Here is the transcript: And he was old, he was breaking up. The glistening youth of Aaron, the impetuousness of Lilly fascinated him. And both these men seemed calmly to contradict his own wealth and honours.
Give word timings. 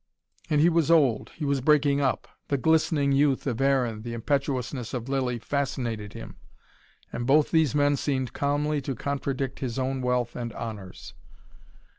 And 0.49 0.59
he 0.61 0.67
was 0.67 0.89
old, 0.89 1.29
he 1.35 1.45
was 1.45 1.61
breaking 1.61 2.01
up. 2.01 2.27
The 2.47 2.57
glistening 2.57 3.11
youth 3.11 3.45
of 3.45 3.61
Aaron, 3.61 4.01
the 4.01 4.15
impetuousness 4.15 4.95
of 4.95 5.07
Lilly 5.07 5.37
fascinated 5.37 6.13
him. 6.13 6.37
And 7.13 7.27
both 7.27 7.51
these 7.51 7.75
men 7.75 7.97
seemed 7.97 8.33
calmly 8.33 8.81
to 8.81 8.95
contradict 8.95 9.59
his 9.59 9.77
own 9.77 10.01
wealth 10.01 10.35
and 10.35 10.53
honours. 10.53 11.13